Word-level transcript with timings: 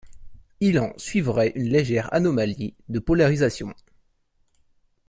Il 0.61 0.79
en 0.79 0.93
suivrait 0.97 1.51
une 1.53 1.69
légère 1.69 2.11
anomalie 2.11 2.73
de 2.89 2.97
polarisation. 2.97 3.75